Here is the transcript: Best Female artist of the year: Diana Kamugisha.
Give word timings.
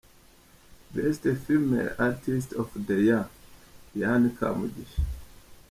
Best 0.95 1.21
Female 1.45 1.93
artist 1.99 2.53
of 2.53 2.71
the 2.87 2.95
year: 2.99 3.29
Diana 3.93 4.29
Kamugisha. 4.29 5.03